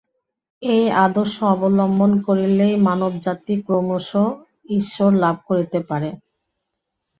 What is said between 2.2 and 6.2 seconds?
করিলেই মানবজাতি ক্রমশ ঈশ্বর লাভ করিতে পারে।